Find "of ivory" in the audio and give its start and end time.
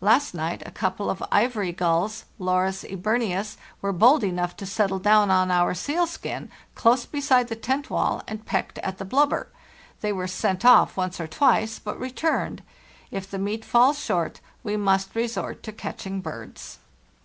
1.08-1.70